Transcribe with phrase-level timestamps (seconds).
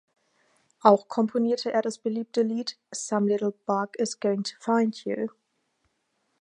[0.79, 5.27] Auch komponierte er das beliebte Lied "Some Little Bug is Going to Find You".